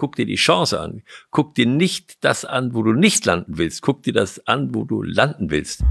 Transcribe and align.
Guck 0.00 0.16
dir 0.16 0.24
die 0.24 0.36
Chance 0.36 0.80
an. 0.80 1.02
Guck 1.30 1.54
dir 1.54 1.66
nicht 1.66 2.24
das 2.24 2.46
an, 2.46 2.72
wo 2.72 2.82
du 2.82 2.94
nicht 2.94 3.26
landen 3.26 3.58
willst. 3.58 3.82
Guck 3.82 4.02
dir 4.02 4.14
das 4.14 4.46
an, 4.46 4.74
wo 4.74 4.84
du 4.84 5.02
landen 5.02 5.50
willst. 5.50 5.84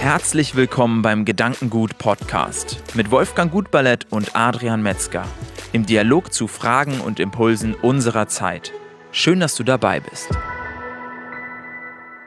Herzlich 0.00 0.56
willkommen 0.56 1.02
beim 1.02 1.24
Gedankengut 1.24 1.96
Podcast 1.96 2.82
mit 2.96 3.12
Wolfgang 3.12 3.52
Gutballett 3.52 4.08
und 4.10 4.34
Adrian 4.34 4.82
Metzger 4.82 5.24
im 5.72 5.86
Dialog 5.86 6.32
zu 6.32 6.48
Fragen 6.48 7.00
und 7.00 7.20
Impulsen 7.20 7.76
unserer 7.76 8.26
Zeit. 8.26 8.72
Schön, 9.12 9.38
dass 9.38 9.54
du 9.54 9.62
dabei 9.62 10.00
bist. 10.00 10.28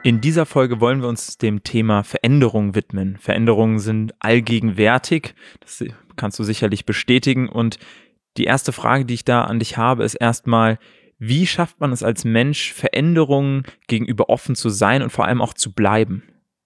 In 0.03 0.21
dieser 0.21 0.45
Folge 0.45 0.79
wollen 0.79 1.01
wir 1.01 1.09
uns 1.09 1.37
dem 1.37 1.63
Thema 1.63 2.03
Veränderung 2.03 2.75
widmen. 2.75 3.17
Veränderungen 3.17 3.79
sind 3.79 4.13
allgegenwärtig, 4.19 5.33
das 5.59 5.83
kannst 6.15 6.39
du 6.39 6.43
sicherlich 6.43 6.85
bestätigen. 6.85 7.49
Und 7.49 7.79
die 8.37 8.45
erste 8.45 8.71
Frage, 8.71 9.05
die 9.05 9.13
ich 9.13 9.25
da 9.25 9.43
an 9.43 9.59
dich 9.59 9.77
habe, 9.77 10.03
ist 10.03 10.15
erstmal, 10.15 10.79
wie 11.19 11.47
schafft 11.47 11.79
man 11.79 11.91
es 11.91 12.03
als 12.03 12.25
Mensch, 12.25 12.73
Veränderungen 12.73 13.63
gegenüber 13.87 14.29
offen 14.29 14.55
zu 14.55 14.69
sein 14.69 15.01
und 15.01 15.11
vor 15.11 15.25
allem 15.25 15.41
auch 15.41 15.53
zu 15.53 15.71
bleiben? 15.71 16.23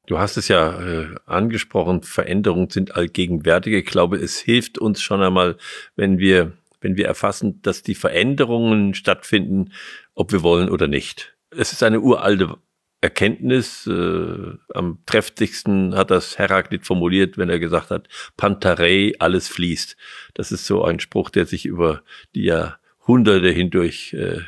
Du 0.07 0.17
hast 0.19 0.37
es 0.37 0.47
ja 0.47 0.81
äh, 0.81 1.15
angesprochen, 1.25 2.01
Veränderungen 2.01 2.69
sind 2.69 2.95
allgegenwärtig. 2.95 3.73
Ich 3.73 3.85
glaube, 3.85 4.17
es 4.17 4.39
hilft 4.39 4.77
uns 4.77 5.01
schon 5.01 5.21
einmal, 5.21 5.57
wenn 5.97 6.17
wir, 6.17 6.53
wenn 6.79 6.95
wir 6.95 7.05
erfassen, 7.05 7.61
dass 7.61 7.83
die 7.83 7.95
Veränderungen 7.95 8.93
stattfinden, 8.93 9.73
ob 10.15 10.31
wir 10.31 10.43
wollen 10.43 10.69
oder 10.69 10.87
nicht. 10.87 11.35
Es 11.51 11.73
ist 11.73 11.83
eine 11.83 11.99
uralte 11.99 12.57
Erkenntnis. 13.01 13.87
Äh, 13.87 14.53
am 14.73 14.99
trefflichsten 15.05 15.95
hat 15.95 16.11
das 16.11 16.37
Heraklit 16.37 16.85
formuliert, 16.85 17.37
wenn 17.37 17.49
er 17.49 17.59
gesagt 17.59 17.91
hat, 17.91 18.07
Pantarei, 18.37 19.13
alles 19.19 19.47
fließt. 19.47 19.95
Das 20.33 20.51
ist 20.51 20.65
so 20.65 20.83
ein 20.83 20.99
Spruch, 20.99 21.29
der 21.29 21.45
sich 21.45 21.65
über 21.65 22.01
die 22.35 22.43
Jahrhunderte 22.43 23.49
hindurch 23.49 24.13
äh, 24.13 24.41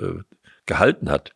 äh, 0.00 0.20
gehalten 0.66 1.10
hat. 1.10 1.32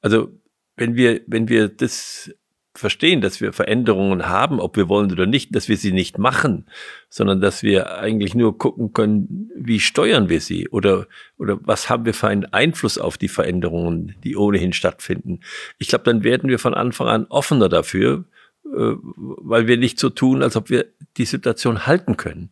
Also 0.00 0.32
wenn 0.76 0.94
wir, 0.94 1.20
wenn 1.26 1.48
wir 1.48 1.68
das 1.68 2.32
verstehen, 2.78 3.20
dass 3.20 3.40
wir 3.40 3.52
Veränderungen 3.52 4.28
haben, 4.28 4.60
ob 4.60 4.76
wir 4.76 4.88
wollen 4.88 5.12
oder 5.12 5.26
nicht, 5.26 5.54
dass 5.54 5.68
wir 5.68 5.76
sie 5.76 5.92
nicht 5.92 6.18
machen, 6.18 6.66
sondern 7.08 7.40
dass 7.40 7.62
wir 7.62 7.98
eigentlich 7.98 8.34
nur 8.34 8.56
gucken 8.56 8.92
können, 8.92 9.50
wie 9.54 9.80
steuern 9.80 10.28
wir 10.28 10.40
sie 10.40 10.68
oder, 10.68 11.06
oder 11.38 11.58
was 11.62 11.90
haben 11.90 12.04
wir 12.06 12.14
für 12.14 12.28
einen 12.28 12.46
Einfluss 12.46 12.98
auf 12.98 13.18
die 13.18 13.28
Veränderungen, 13.28 14.14
die 14.24 14.36
ohnehin 14.36 14.72
stattfinden. 14.72 15.40
Ich 15.78 15.88
glaube, 15.88 16.04
dann 16.04 16.24
werden 16.24 16.48
wir 16.48 16.58
von 16.58 16.74
Anfang 16.74 17.08
an 17.08 17.26
offener 17.28 17.68
dafür, 17.68 18.24
äh, 18.64 18.94
weil 19.02 19.66
wir 19.66 19.76
nicht 19.76 19.98
so 19.98 20.10
tun, 20.10 20.42
als 20.42 20.56
ob 20.56 20.70
wir 20.70 20.86
die 21.16 21.24
Situation 21.24 21.86
halten 21.86 22.16
können. 22.16 22.50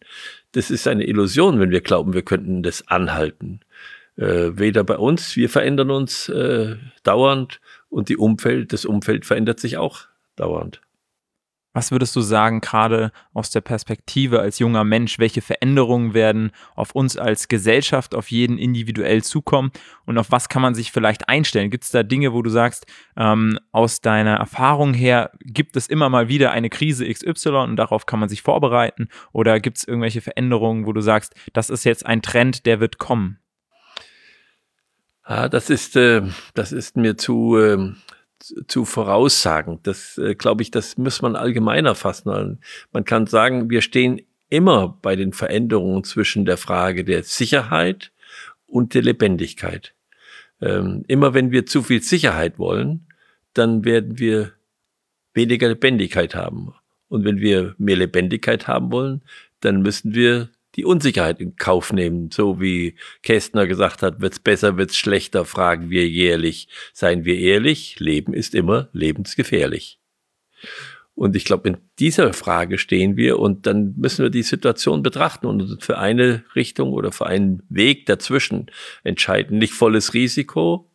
Das 0.52 0.70
ist 0.70 0.88
eine 0.88 1.04
Illusion, 1.04 1.60
wenn 1.60 1.70
wir 1.70 1.80
glauben, 1.80 2.14
wir 2.14 2.22
könnten 2.22 2.62
das 2.62 2.88
anhalten. 2.88 3.60
Äh, 4.16 4.58
weder 4.58 4.82
bei 4.82 4.96
uns, 4.96 5.36
wir 5.36 5.50
verändern 5.50 5.90
uns 5.90 6.28
äh, 6.30 6.76
dauernd 7.02 7.60
und 7.90 8.08
die 8.08 8.16
Umfeld, 8.16 8.72
das 8.72 8.86
Umfeld 8.86 9.26
verändert 9.26 9.60
sich 9.60 9.76
auch 9.76 10.06
dauernd. 10.36 10.80
Was 11.76 11.90
würdest 11.90 12.16
du 12.16 12.22
sagen, 12.22 12.62
gerade 12.62 13.12
aus 13.34 13.50
der 13.50 13.60
Perspektive 13.60 14.40
als 14.40 14.58
junger 14.58 14.82
Mensch, 14.82 15.18
welche 15.18 15.42
Veränderungen 15.42 16.14
werden 16.14 16.52
auf 16.74 16.92
uns 16.92 17.18
als 17.18 17.48
Gesellschaft, 17.48 18.14
auf 18.14 18.30
jeden 18.30 18.56
individuell 18.56 19.22
zukommen 19.22 19.72
und 20.06 20.16
auf 20.16 20.30
was 20.30 20.48
kann 20.48 20.62
man 20.62 20.74
sich 20.74 20.90
vielleicht 20.90 21.28
einstellen? 21.28 21.68
Gibt 21.68 21.84
es 21.84 21.90
da 21.90 22.02
Dinge, 22.02 22.32
wo 22.32 22.40
du 22.40 22.48
sagst, 22.48 22.86
ähm, 23.14 23.58
aus 23.72 24.00
deiner 24.00 24.36
Erfahrung 24.36 24.94
her 24.94 25.32
gibt 25.42 25.76
es 25.76 25.86
immer 25.86 26.08
mal 26.08 26.28
wieder 26.28 26.50
eine 26.50 26.70
Krise 26.70 27.06
XY 27.06 27.50
und 27.50 27.76
darauf 27.76 28.06
kann 28.06 28.20
man 28.20 28.30
sich 28.30 28.40
vorbereiten? 28.40 29.08
Oder 29.32 29.60
gibt 29.60 29.76
es 29.76 29.84
irgendwelche 29.84 30.22
Veränderungen, 30.22 30.86
wo 30.86 30.94
du 30.94 31.02
sagst, 31.02 31.34
das 31.52 31.68
ist 31.68 31.84
jetzt 31.84 32.06
ein 32.06 32.22
Trend, 32.22 32.64
der 32.64 32.80
wird 32.80 32.96
kommen? 32.96 33.38
Ah, 35.24 35.50
das 35.50 35.68
ist, 35.68 35.94
äh, 35.96 36.22
das 36.54 36.72
ist 36.72 36.96
mir 36.96 37.18
zu, 37.18 37.58
äh, 37.58 37.92
zu 38.38 38.84
voraussagen. 38.84 39.80
Das 39.82 40.18
äh, 40.18 40.34
glaube 40.34 40.62
ich, 40.62 40.70
das 40.70 40.96
muss 40.98 41.22
man 41.22 41.36
allgemeiner 41.36 41.94
fassen. 41.94 42.60
Man 42.92 43.04
kann 43.04 43.26
sagen, 43.26 43.70
wir 43.70 43.82
stehen 43.82 44.20
immer 44.48 44.98
bei 45.02 45.16
den 45.16 45.32
Veränderungen 45.32 46.04
zwischen 46.04 46.44
der 46.44 46.56
Frage 46.56 47.04
der 47.04 47.22
Sicherheit 47.22 48.12
und 48.66 48.94
der 48.94 49.02
Lebendigkeit. 49.02 49.94
Ähm, 50.60 51.04
immer 51.08 51.34
wenn 51.34 51.50
wir 51.50 51.66
zu 51.66 51.82
viel 51.82 52.02
Sicherheit 52.02 52.58
wollen, 52.58 53.06
dann 53.54 53.84
werden 53.84 54.18
wir 54.18 54.52
weniger 55.34 55.68
Lebendigkeit 55.68 56.34
haben. 56.34 56.74
Und 57.08 57.24
wenn 57.24 57.38
wir 57.38 57.74
mehr 57.78 57.96
Lebendigkeit 57.96 58.66
haben 58.66 58.90
wollen, 58.90 59.22
dann 59.60 59.82
müssen 59.82 60.14
wir 60.14 60.48
die 60.76 60.84
Unsicherheit 60.84 61.40
in 61.40 61.56
Kauf 61.56 61.92
nehmen. 61.92 62.30
So 62.30 62.60
wie 62.60 62.96
Kästner 63.22 63.66
gesagt 63.66 64.02
hat, 64.02 64.20
wird's 64.20 64.38
besser, 64.38 64.76
wird's 64.76 64.96
schlechter, 64.96 65.44
fragen 65.44 65.90
wir 65.90 66.08
jährlich. 66.08 66.68
Seien 66.92 67.24
wir 67.24 67.38
ehrlich, 67.38 67.98
Leben 67.98 68.34
ist 68.34 68.54
immer 68.54 68.88
lebensgefährlich. 68.92 69.98
Und 71.14 71.34
ich 71.34 71.46
glaube, 71.46 71.68
in 71.70 71.78
dieser 71.98 72.34
Frage 72.34 72.76
stehen 72.76 73.16
wir 73.16 73.38
und 73.38 73.66
dann 73.66 73.94
müssen 73.96 74.22
wir 74.22 74.30
die 74.30 74.42
Situation 74.42 75.02
betrachten 75.02 75.46
und 75.46 75.82
für 75.82 75.96
eine 75.96 76.44
Richtung 76.54 76.92
oder 76.92 77.10
für 77.10 77.26
einen 77.26 77.62
Weg 77.70 78.04
dazwischen 78.04 78.66
entscheiden. 79.02 79.56
Nicht 79.56 79.72
volles 79.72 80.12
Risiko, 80.12 80.90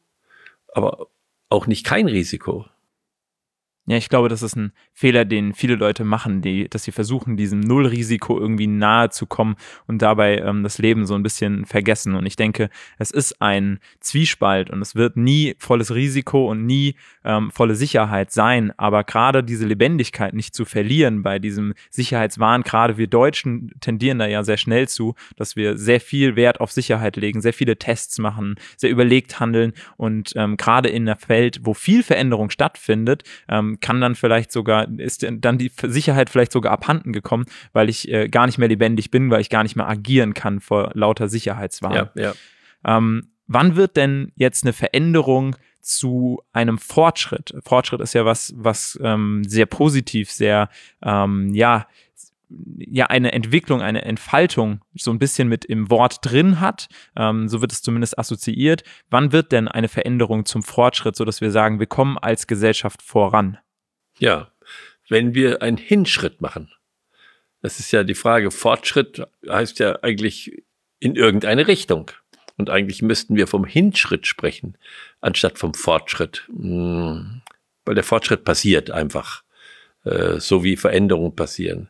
aber 0.67 1.07
auch 1.49 1.65
nicht 1.65 1.85
kein 1.85 2.07
Risiko. 2.07 2.67
Ja, 3.87 3.97
ich 3.97 4.09
glaube, 4.09 4.29
das 4.29 4.43
ist 4.43 4.55
ein 4.55 4.73
Fehler, 4.93 5.25
den 5.25 5.55
viele 5.55 5.73
Leute 5.73 6.03
machen, 6.03 6.43
die, 6.43 6.69
dass 6.69 6.83
sie 6.83 6.91
versuchen, 6.91 7.35
diesem 7.35 7.61
Nullrisiko 7.61 8.39
irgendwie 8.39 8.67
nahe 8.67 9.09
zu 9.09 9.25
kommen 9.25 9.55
und 9.87 10.03
dabei 10.03 10.37
ähm, 10.37 10.61
das 10.61 10.77
Leben 10.77 11.07
so 11.07 11.15
ein 11.15 11.23
bisschen 11.23 11.65
vergessen. 11.65 12.13
Und 12.13 12.27
ich 12.27 12.35
denke, 12.35 12.69
es 12.99 13.09
ist 13.09 13.41
ein 13.41 13.79
Zwiespalt 13.99 14.69
und 14.69 14.83
es 14.83 14.93
wird 14.93 15.17
nie 15.17 15.55
volles 15.57 15.95
Risiko 15.95 16.47
und 16.49 16.63
nie 16.67 16.95
ähm, 17.23 17.49
volle 17.49 17.73
Sicherheit 17.73 18.31
sein. 18.31 18.71
Aber 18.77 19.03
gerade 19.03 19.43
diese 19.43 19.65
Lebendigkeit 19.65 20.35
nicht 20.35 20.53
zu 20.53 20.65
verlieren 20.65 21.23
bei 21.23 21.39
diesem 21.39 21.73
Sicherheitswahn, 21.89 22.61
gerade 22.61 22.97
wir 22.97 23.07
Deutschen 23.07 23.71
tendieren 23.81 24.19
da 24.19 24.27
ja 24.27 24.43
sehr 24.43 24.57
schnell 24.57 24.87
zu, 24.87 25.15
dass 25.35 25.55
wir 25.55 25.75
sehr 25.75 25.99
viel 25.99 26.35
Wert 26.35 26.59
auf 26.59 26.71
Sicherheit 26.71 27.15
legen, 27.15 27.41
sehr 27.41 27.53
viele 27.53 27.77
Tests 27.77 28.19
machen, 28.19 28.55
sehr 28.77 28.91
überlegt 28.91 29.39
handeln 29.39 29.73
und 29.97 30.33
ähm, 30.35 30.55
gerade 30.55 30.89
in 30.89 31.09
einer 31.09 31.17
Welt, 31.27 31.61
wo 31.63 31.73
viel 31.73 32.03
Veränderung 32.03 32.51
stattfindet, 32.51 33.23
ähm, 33.49 33.70
kann 33.79 34.01
dann 34.01 34.15
vielleicht 34.15 34.51
sogar, 34.51 34.87
ist 34.99 35.25
dann 35.29 35.57
die 35.57 35.71
Sicherheit 35.83 36.29
vielleicht 36.29 36.51
sogar 36.51 36.71
abhanden 36.71 37.13
gekommen, 37.13 37.45
weil 37.73 37.89
ich 37.89 38.09
äh, 38.11 38.27
gar 38.27 38.45
nicht 38.45 38.57
mehr 38.57 38.67
lebendig 38.67 39.11
bin, 39.11 39.29
weil 39.29 39.41
ich 39.41 39.49
gar 39.49 39.63
nicht 39.63 39.75
mehr 39.75 39.87
agieren 39.87 40.33
kann 40.33 40.59
vor 40.59 40.91
lauter 40.93 41.29
Sicherheitswahn. 41.29 41.93
Ja, 41.93 42.11
ja. 42.15 42.33
Ähm, 42.85 43.29
wann 43.47 43.75
wird 43.75 43.97
denn 43.97 44.31
jetzt 44.35 44.63
eine 44.63 44.73
Veränderung 44.73 45.55
zu 45.81 46.41
einem 46.53 46.77
Fortschritt? 46.77 47.53
Fortschritt 47.63 48.01
ist 48.01 48.13
ja 48.13 48.25
was, 48.25 48.53
was 48.57 48.99
ähm, 49.01 49.43
sehr 49.45 49.65
positiv, 49.65 50.31
sehr, 50.31 50.69
ähm, 51.03 51.53
ja, 51.53 51.87
ja 52.78 53.07
eine 53.07 53.31
Entwicklung, 53.31 53.81
eine 53.81 54.03
Entfaltung 54.03 54.81
so 54.94 55.12
ein 55.12 55.19
bisschen 55.19 55.47
mit 55.47 55.66
im 55.66 55.89
Wort 55.89 56.17
drin 56.22 56.59
hat, 56.59 56.88
ähm, 57.16 57.47
so 57.47 57.62
wird 57.62 57.72
es 57.72 57.81
zumindest 57.81 58.17
assoziiert. 58.19 58.84
Wann 59.09 59.31
wird 59.31 59.51
denn 59.51 59.67
eine 59.67 59.88
Veränderung 59.88 60.45
zum 60.45 60.63
Fortschritt, 60.63 61.16
so 61.16 61.25
dass 61.25 61.41
wir 61.41 61.51
sagen, 61.51 61.79
wir 61.79 61.88
kommen 61.88 62.17
als 62.17 62.47
Gesellschaft 62.47 63.01
voran? 63.01 63.57
Ja, 64.19 64.51
wenn 65.09 65.34
wir 65.34 65.61
einen 65.61 65.78
Hinschritt 65.78 66.41
machen. 66.41 66.72
Das 67.61 67.79
ist 67.79 67.91
ja 67.91 68.03
die 68.03 68.16
Frage. 68.16 68.50
Fortschritt 68.50 69.23
heißt 69.47 69.79
ja 69.79 70.00
eigentlich 70.01 70.63
in 71.00 71.16
irgendeine 71.16 71.67
Richtung. 71.67 72.11
Und 72.57 72.69
eigentlich 72.69 73.01
müssten 73.01 73.35
wir 73.35 73.47
vom 73.47 73.66
Hinschritt 73.66 74.28
sprechen, 74.28 74.78
anstatt 75.19 75.57
vom 75.57 75.73
Fortschritt. 75.73 76.47
Hm, 76.47 77.41
weil 77.85 77.95
der 77.95 78.03
Fortschritt 78.03 78.44
passiert 78.44 78.91
einfach, 78.91 79.44
äh, 80.03 80.40
so 80.40 80.63
wie 80.63 80.78
Veränderungen 80.78 81.35
passieren. 81.35 81.90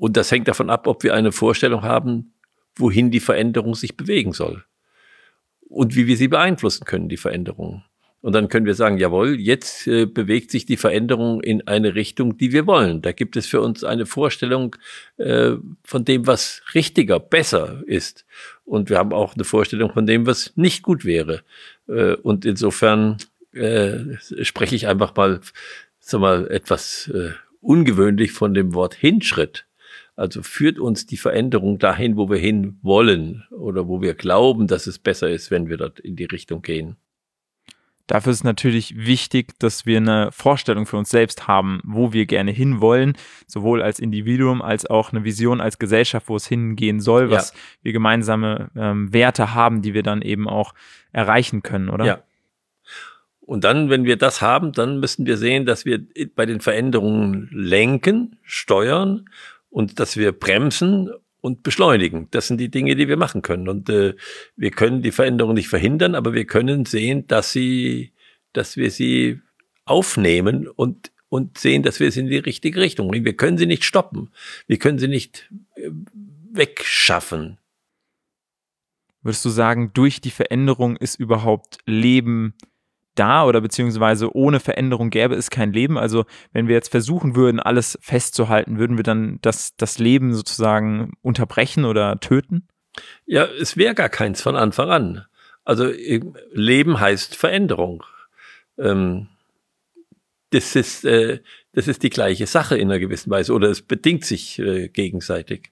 Und 0.00 0.16
das 0.16 0.32
hängt 0.32 0.48
davon 0.48 0.70
ab, 0.70 0.86
ob 0.86 1.02
wir 1.02 1.12
eine 1.12 1.30
Vorstellung 1.30 1.82
haben, 1.82 2.32
wohin 2.74 3.10
die 3.10 3.20
Veränderung 3.20 3.74
sich 3.74 3.98
bewegen 3.98 4.32
soll. 4.32 4.64
Und 5.60 5.94
wie 5.94 6.06
wir 6.06 6.16
sie 6.16 6.28
beeinflussen 6.28 6.86
können, 6.86 7.10
die 7.10 7.18
Veränderung. 7.18 7.84
Und 8.22 8.32
dann 8.32 8.48
können 8.48 8.64
wir 8.64 8.74
sagen, 8.74 8.96
jawohl, 8.96 9.38
jetzt 9.38 9.86
äh, 9.86 10.06
bewegt 10.06 10.52
sich 10.52 10.64
die 10.64 10.78
Veränderung 10.78 11.42
in 11.42 11.68
eine 11.68 11.94
Richtung, 11.94 12.38
die 12.38 12.50
wir 12.50 12.66
wollen. 12.66 13.02
Da 13.02 13.12
gibt 13.12 13.36
es 13.36 13.46
für 13.46 13.60
uns 13.60 13.84
eine 13.84 14.06
Vorstellung 14.06 14.74
äh, 15.18 15.52
von 15.84 16.04
dem, 16.06 16.26
was 16.26 16.62
richtiger, 16.74 17.20
besser 17.20 17.82
ist. 17.86 18.24
Und 18.64 18.88
wir 18.88 18.96
haben 18.96 19.12
auch 19.12 19.34
eine 19.34 19.44
Vorstellung 19.44 19.92
von 19.92 20.06
dem, 20.06 20.26
was 20.26 20.56
nicht 20.56 20.82
gut 20.82 21.04
wäre. 21.04 21.42
Äh, 21.88 22.14
und 22.14 22.46
insofern 22.46 23.18
äh, 23.52 24.16
spreche 24.42 24.76
ich 24.76 24.88
einfach 24.88 25.14
mal, 25.14 25.40
sag 25.98 26.22
mal, 26.22 26.50
etwas 26.50 27.08
äh, 27.08 27.32
ungewöhnlich 27.60 28.32
von 28.32 28.54
dem 28.54 28.72
Wort 28.72 28.94
Hinschritt. 28.94 29.66
Also 30.20 30.42
führt 30.42 30.78
uns 30.78 31.06
die 31.06 31.16
Veränderung 31.16 31.78
dahin, 31.78 32.18
wo 32.18 32.28
wir 32.28 32.36
hin 32.36 32.78
wollen 32.82 33.44
oder 33.50 33.88
wo 33.88 34.02
wir 34.02 34.12
glauben, 34.12 34.66
dass 34.66 34.86
es 34.86 34.98
besser 34.98 35.30
ist, 35.30 35.50
wenn 35.50 35.70
wir 35.70 35.78
dort 35.78 35.98
in 35.98 36.14
die 36.14 36.26
Richtung 36.26 36.60
gehen. 36.60 36.96
Dafür 38.06 38.32
ist 38.32 38.44
natürlich 38.44 38.94
wichtig, 38.98 39.58
dass 39.60 39.86
wir 39.86 39.96
eine 39.96 40.30
Vorstellung 40.30 40.84
für 40.84 40.98
uns 40.98 41.08
selbst 41.08 41.48
haben, 41.48 41.80
wo 41.84 42.12
wir 42.12 42.26
gerne 42.26 42.50
hinwollen, 42.50 43.16
sowohl 43.46 43.80
als 43.80 43.98
Individuum 43.98 44.60
als 44.60 44.84
auch 44.84 45.10
eine 45.10 45.24
Vision 45.24 45.58
als 45.62 45.78
Gesellschaft, 45.78 46.28
wo 46.28 46.36
es 46.36 46.46
hingehen 46.46 47.00
soll, 47.00 47.30
was 47.30 47.52
ja. 47.52 47.56
wir 47.84 47.92
gemeinsame 47.94 48.70
ähm, 48.76 49.10
Werte 49.14 49.54
haben, 49.54 49.80
die 49.80 49.94
wir 49.94 50.02
dann 50.02 50.20
eben 50.20 50.50
auch 50.50 50.74
erreichen 51.12 51.62
können, 51.62 51.88
oder? 51.88 52.04
Ja. 52.04 52.22
Und 53.40 53.64
dann, 53.64 53.88
wenn 53.88 54.04
wir 54.04 54.16
das 54.16 54.42
haben, 54.42 54.72
dann 54.72 55.00
müssen 55.00 55.24
wir 55.24 55.38
sehen, 55.38 55.64
dass 55.64 55.86
wir 55.86 55.98
bei 56.36 56.44
den 56.44 56.60
Veränderungen 56.60 57.48
lenken, 57.50 58.36
steuern 58.42 59.24
und 59.70 59.98
dass 59.98 60.16
wir 60.16 60.32
bremsen 60.32 61.10
und 61.40 61.62
beschleunigen. 61.62 62.28
Das 62.30 62.48
sind 62.48 62.58
die 62.58 62.70
Dinge, 62.70 62.96
die 62.96 63.08
wir 63.08 63.16
machen 63.16 63.42
können. 63.42 63.68
Und 63.68 63.88
äh, 63.88 64.14
wir 64.56 64.70
können 64.70 65.02
die 65.02 65.12
Veränderung 65.12 65.54
nicht 65.54 65.68
verhindern, 65.68 66.14
aber 66.14 66.34
wir 66.34 66.44
können 66.44 66.84
sehen, 66.84 67.26
dass 67.26 67.52
sie, 67.52 68.12
dass 68.52 68.76
wir 68.76 68.90
sie 68.90 69.40
aufnehmen 69.86 70.68
und 70.68 71.10
und 71.30 71.58
sehen, 71.58 71.84
dass 71.84 72.00
wir 72.00 72.10
sie 72.10 72.20
in 72.20 72.26
die 72.26 72.38
richtige 72.38 72.80
Richtung 72.80 73.08
bringen. 73.08 73.24
Wir 73.24 73.36
können 73.36 73.56
sie 73.56 73.66
nicht 73.66 73.84
stoppen. 73.84 74.30
Wir 74.66 74.78
können 74.78 74.98
sie 74.98 75.08
nicht 75.08 75.50
äh, 75.76 75.90
wegschaffen. 76.52 77.58
Würdest 79.22 79.44
du 79.44 79.50
sagen, 79.50 79.92
durch 79.94 80.20
die 80.20 80.30
Veränderung 80.30 80.96
ist 80.96 81.20
überhaupt 81.20 81.78
Leben 81.86 82.54
da 83.20 83.44
oder 83.44 83.60
beziehungsweise 83.60 84.34
ohne 84.34 84.60
Veränderung 84.60 85.10
gäbe 85.10 85.34
es 85.34 85.50
kein 85.50 85.72
Leben. 85.72 85.98
Also 85.98 86.24
wenn 86.52 86.68
wir 86.68 86.74
jetzt 86.74 86.90
versuchen 86.90 87.36
würden, 87.36 87.60
alles 87.60 87.98
festzuhalten, 88.00 88.78
würden 88.78 88.96
wir 88.96 89.04
dann 89.04 89.38
das, 89.42 89.76
das 89.76 89.98
Leben 89.98 90.32
sozusagen 90.34 91.12
unterbrechen 91.20 91.84
oder 91.84 92.18
töten? 92.18 92.66
Ja, 93.26 93.44
es 93.44 93.76
wäre 93.76 93.94
gar 93.94 94.08
keins 94.08 94.40
von 94.40 94.56
Anfang 94.56 94.90
an. 94.90 95.26
Also 95.64 95.92
Leben 96.52 96.98
heißt 96.98 97.36
Veränderung. 97.36 98.02
Ähm, 98.78 99.28
das 100.50 100.74
ist, 100.74 101.04
äh, 101.04 101.40
das 101.72 101.86
ist 101.86 102.02
die 102.02 102.10
gleiche 102.10 102.46
Sache 102.46 102.76
in 102.76 102.90
einer 102.90 102.98
gewissen 102.98 103.30
Weise 103.30 103.52
oder 103.52 103.68
es 103.68 103.82
bedingt 103.82 104.24
sich 104.24 104.58
äh, 104.58 104.88
gegenseitig. 104.88 105.70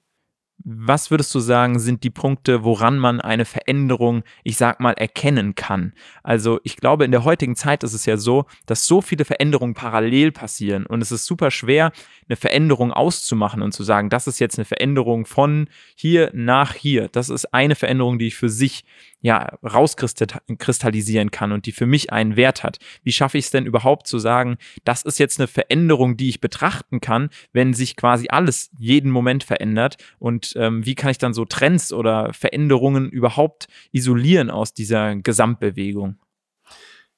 Was 0.64 1.10
würdest 1.10 1.32
du 1.34 1.38
sagen, 1.38 1.78
sind 1.78 2.02
die 2.02 2.10
Punkte, 2.10 2.64
woran 2.64 2.98
man 2.98 3.20
eine 3.20 3.44
Veränderung, 3.44 4.24
ich 4.42 4.56
sag 4.56 4.80
mal, 4.80 4.92
erkennen 4.92 5.54
kann? 5.54 5.92
Also, 6.24 6.58
ich 6.64 6.76
glaube, 6.76 7.04
in 7.04 7.12
der 7.12 7.24
heutigen 7.24 7.54
Zeit 7.54 7.84
ist 7.84 7.94
es 7.94 8.06
ja 8.06 8.16
so, 8.16 8.44
dass 8.66 8.84
so 8.84 9.00
viele 9.00 9.24
Veränderungen 9.24 9.74
parallel 9.74 10.32
passieren 10.32 10.84
und 10.84 11.00
es 11.00 11.12
ist 11.12 11.26
super 11.26 11.50
schwer, 11.52 11.92
eine 12.28 12.36
Veränderung 12.36 12.92
auszumachen 12.92 13.62
und 13.62 13.72
zu 13.72 13.84
sagen, 13.84 14.10
das 14.10 14.26
ist 14.26 14.40
jetzt 14.40 14.58
eine 14.58 14.64
Veränderung 14.64 15.26
von 15.26 15.68
hier 15.94 16.30
nach 16.34 16.74
hier. 16.74 17.08
Das 17.08 17.28
ist 17.28 17.54
eine 17.54 17.76
Veränderung, 17.76 18.18
die 18.18 18.26
ich 18.26 18.36
für 18.36 18.50
sich 18.50 18.84
ja 19.20 19.58
rauskristallisieren 19.62 21.30
kann 21.30 21.52
und 21.52 21.66
die 21.66 21.72
für 21.72 21.86
mich 21.86 22.12
einen 22.12 22.36
Wert 22.36 22.62
hat. 22.62 22.78
Wie 23.02 23.12
schaffe 23.12 23.38
ich 23.38 23.46
es 23.46 23.50
denn 23.50 23.66
überhaupt 23.66 24.06
zu 24.06 24.18
sagen, 24.18 24.58
das 24.84 25.02
ist 25.02 25.18
jetzt 25.18 25.40
eine 25.40 25.48
Veränderung, 25.48 26.16
die 26.16 26.28
ich 26.28 26.40
betrachten 26.40 27.00
kann, 27.00 27.30
wenn 27.52 27.74
sich 27.74 27.96
quasi 27.96 28.28
alles 28.28 28.70
jeden 28.78 29.10
Moment 29.10 29.44
verändert 29.44 29.96
und 30.18 30.52
ähm, 30.56 30.86
wie 30.86 30.94
kann 30.94 31.10
ich 31.10 31.18
dann 31.18 31.34
so 31.34 31.44
Trends 31.44 31.92
oder 31.92 32.32
Veränderungen 32.32 33.10
überhaupt 33.10 33.66
isolieren 33.92 34.50
aus 34.50 34.72
dieser 34.74 35.16
Gesamtbewegung? 35.16 36.16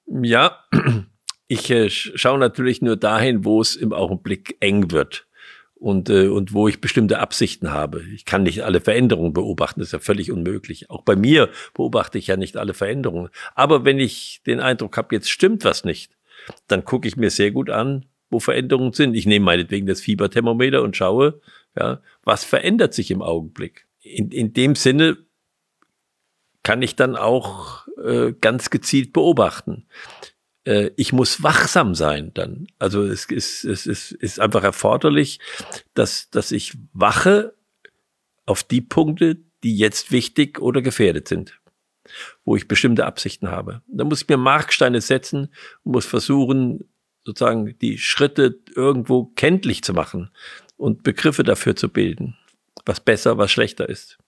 Ja, 0.06 0.64
ich 1.48 1.70
äh, 1.70 1.90
schaue 1.90 2.38
natürlich 2.38 2.82
nur 2.82 2.96
dahin, 2.96 3.44
wo 3.44 3.60
es 3.60 3.76
im 3.76 3.92
Augenblick 3.92 4.56
eng 4.60 4.90
wird 4.90 5.26
und, 5.80 6.10
äh, 6.10 6.28
und 6.28 6.52
wo 6.52 6.68
ich 6.68 6.80
bestimmte 6.80 7.18
Absichten 7.18 7.72
habe. 7.72 8.02
Ich 8.14 8.26
kann 8.26 8.42
nicht 8.42 8.62
alle 8.62 8.80
Veränderungen 8.80 9.32
beobachten, 9.32 9.80
das 9.80 9.88
ist 9.88 9.92
ja 9.92 9.98
völlig 9.98 10.30
unmöglich. 10.30 10.90
Auch 10.90 11.02
bei 11.02 11.16
mir 11.16 11.48
beobachte 11.74 12.18
ich 12.18 12.26
ja 12.26 12.36
nicht 12.36 12.56
alle 12.56 12.74
Veränderungen. 12.74 13.30
Aber 13.54 13.84
wenn 13.84 13.98
ich 13.98 14.42
den 14.46 14.60
Eindruck 14.60 14.96
habe, 14.98 15.14
jetzt 15.14 15.30
stimmt 15.30 15.64
was 15.64 15.84
nicht, 15.84 16.12
dann 16.68 16.84
gucke 16.84 17.08
ich 17.08 17.16
mir 17.16 17.30
sehr 17.30 17.50
gut 17.50 17.70
an, 17.70 18.06
wo 18.28 18.40
Veränderungen 18.40 18.92
sind. 18.92 19.14
Ich 19.14 19.26
nehme 19.26 19.46
meinetwegen 19.46 19.86
das 19.86 20.02
Fieberthermometer 20.02 20.82
und 20.82 20.96
schaue, 20.96 21.40
ja, 21.76 22.00
was 22.24 22.44
verändert 22.44 22.92
sich 22.92 23.10
im 23.10 23.22
Augenblick. 23.22 23.86
In, 24.02 24.30
in 24.30 24.52
dem 24.52 24.74
Sinne 24.74 25.16
kann 26.62 26.82
ich 26.82 26.94
dann 26.94 27.16
auch 27.16 27.86
äh, 28.04 28.32
ganz 28.38 28.68
gezielt 28.68 29.14
beobachten 29.14 29.86
äh, 30.64 30.90
ich 30.96 31.12
muss 31.12 31.42
wachsam 31.42 31.94
sein 31.94 32.32
dann. 32.34 32.66
Also 32.78 33.02
es 33.02 33.26
ist, 33.26 33.64
es 33.64 33.86
ist, 33.86 34.12
ist 34.12 34.40
einfach 34.40 34.62
erforderlich, 34.62 35.40
dass, 35.94 36.30
dass 36.30 36.52
ich 36.52 36.76
wache 36.92 37.54
auf 38.46 38.62
die 38.62 38.80
Punkte, 38.80 39.38
die 39.62 39.76
jetzt 39.76 40.10
wichtig 40.10 40.60
oder 40.60 40.82
gefährdet 40.82 41.28
sind, 41.28 41.60
wo 42.44 42.56
ich 42.56 42.68
bestimmte 42.68 43.06
Absichten 43.06 43.50
habe. 43.50 43.82
Da 43.88 44.04
muss 44.04 44.22
ich 44.22 44.28
mir 44.28 44.36
Marksteine 44.36 45.00
setzen, 45.00 45.52
muss 45.84 46.06
versuchen, 46.06 46.88
sozusagen 47.24 47.78
die 47.78 47.98
Schritte 47.98 48.58
irgendwo 48.74 49.26
kenntlich 49.26 49.84
zu 49.84 49.92
machen 49.92 50.30
und 50.76 51.02
Begriffe 51.02 51.42
dafür 51.42 51.76
zu 51.76 51.90
bilden, 51.90 52.36
was 52.86 53.00
besser, 53.00 53.36
was 53.36 53.52
schlechter 53.52 53.88
ist. 53.88 54.18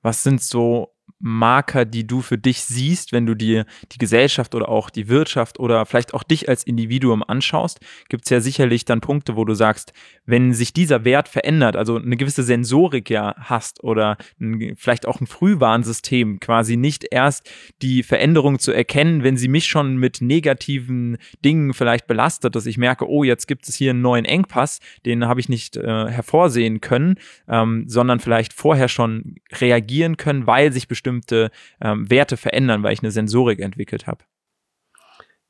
Was 0.00 0.22
sind 0.22 0.42
so 0.42 0.93
Marker, 1.26 1.86
die 1.86 2.06
du 2.06 2.20
für 2.20 2.36
dich 2.36 2.60
siehst, 2.64 3.12
wenn 3.12 3.24
du 3.24 3.34
dir 3.34 3.64
die 3.92 3.98
Gesellschaft 3.98 4.54
oder 4.54 4.68
auch 4.68 4.90
die 4.90 5.08
Wirtschaft 5.08 5.58
oder 5.58 5.86
vielleicht 5.86 6.12
auch 6.12 6.22
dich 6.22 6.50
als 6.50 6.64
Individuum 6.64 7.22
anschaust, 7.26 7.80
gibt 8.10 8.24
es 8.24 8.30
ja 8.30 8.40
sicherlich 8.40 8.84
dann 8.84 9.00
Punkte, 9.00 9.34
wo 9.34 9.46
du 9.46 9.54
sagst, 9.54 9.94
wenn 10.26 10.52
sich 10.52 10.74
dieser 10.74 11.06
Wert 11.06 11.28
verändert, 11.28 11.76
also 11.76 11.96
eine 11.96 12.18
gewisse 12.18 12.42
Sensorik 12.42 13.08
ja 13.08 13.34
hast 13.38 13.82
oder 13.82 14.18
ein, 14.38 14.74
vielleicht 14.76 15.06
auch 15.06 15.20
ein 15.22 15.26
Frühwarnsystem, 15.26 16.40
quasi 16.40 16.76
nicht 16.76 17.06
erst 17.10 17.50
die 17.80 18.02
Veränderung 18.02 18.58
zu 18.58 18.72
erkennen, 18.72 19.22
wenn 19.22 19.38
sie 19.38 19.48
mich 19.48 19.64
schon 19.64 19.96
mit 19.96 20.20
negativen 20.20 21.16
Dingen 21.42 21.72
vielleicht 21.72 22.06
belastet, 22.06 22.54
dass 22.54 22.66
ich 22.66 22.76
merke, 22.76 23.08
oh, 23.08 23.24
jetzt 23.24 23.46
gibt 23.46 23.66
es 23.66 23.74
hier 23.76 23.90
einen 23.90 24.02
neuen 24.02 24.26
Engpass, 24.26 24.80
den 25.06 25.26
habe 25.26 25.40
ich 25.40 25.48
nicht 25.48 25.78
äh, 25.78 26.10
hervorsehen 26.10 26.82
können, 26.82 27.14
ähm, 27.48 27.84
sondern 27.88 28.20
vielleicht 28.20 28.52
vorher 28.52 28.88
schon 28.88 29.36
reagieren 29.52 30.18
können, 30.18 30.46
weil 30.46 30.70
sich 30.70 30.86
bestimmte 30.94 31.50
ähm, 31.80 32.08
Werte 32.08 32.36
verändern, 32.36 32.82
weil 32.84 32.92
ich 32.92 33.02
eine 33.02 33.10
Sensorik 33.10 33.58
entwickelt 33.58 34.06
habe. 34.06 34.24